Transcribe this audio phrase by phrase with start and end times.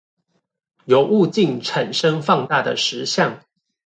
[0.85, 3.43] 由物鏡產生放大的實像